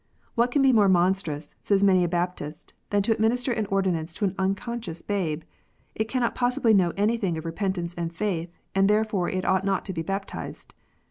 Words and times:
"What 0.33 0.49
can 0.49 0.63
be 0.63 0.73
more 0.73 0.89
monstrous," 0.89 1.53
says 1.61 1.83
many 1.83 2.03
a 2.03 2.07
Baptist," 2.07 2.73
than 2.89 3.03
to 3.03 3.11
administer 3.11 3.51
an 3.51 3.67
ordinance 3.67 4.15
to 4.15 4.25
an 4.25 4.33
unconscious 4.39 5.03
babe 5.03 5.41
1 5.41 5.45
It 5.93 6.07
cannot 6.07 6.33
possibly 6.33 6.73
know 6.73 6.91
anything 6.97 7.37
of 7.37 7.45
repentance 7.45 7.93
and 7.93 8.11
faith, 8.11 8.51
and 8.73 8.89
therefore 8.89 9.29
it 9.29 9.45
ought 9.45 9.63
not 9.63 9.85
to 9.85 9.93
be 9.93 10.01
baptized. 10.01 10.73